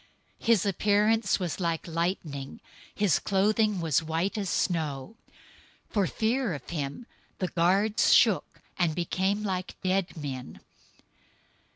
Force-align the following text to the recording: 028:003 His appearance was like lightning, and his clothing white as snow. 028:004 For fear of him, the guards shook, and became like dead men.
028:003 0.39 0.45
His 0.47 0.65
appearance 0.65 1.39
was 1.39 1.59
like 1.59 1.87
lightning, 1.87 2.49
and 2.53 2.59
his 2.95 3.19
clothing 3.19 3.79
white 3.79 4.35
as 4.35 4.49
snow. 4.49 5.15
028:004 5.89 5.93
For 5.93 6.07
fear 6.07 6.53
of 6.55 6.69
him, 6.71 7.05
the 7.37 7.49
guards 7.49 8.11
shook, 8.11 8.61
and 8.79 8.95
became 8.95 9.43
like 9.43 9.75
dead 9.83 10.17
men. 10.17 10.59